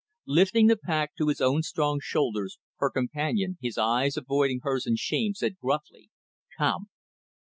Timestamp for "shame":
4.95-5.35